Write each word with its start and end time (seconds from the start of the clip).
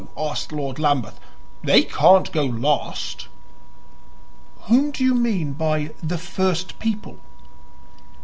asked 0.17 0.51
Lord 0.51 0.79
Lambeth. 0.79 1.19
"They 1.63 1.83
can't 1.83 2.31
go 2.31 2.43
last." 2.43 3.27
"Whom 4.61 4.89
do 4.89 5.03
you 5.03 5.13
mean 5.13 5.53
by 5.53 5.91
the 6.01 6.17
first 6.17 6.79
people?" 6.79 7.19